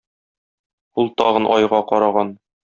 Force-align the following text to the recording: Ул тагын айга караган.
Ул 1.05 1.13
тагын 1.23 1.47
айга 1.59 1.85
караган. 1.95 2.37